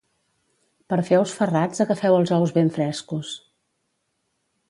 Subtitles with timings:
[0.93, 3.35] Per fer ous ferrats agafeu els ous ben frescos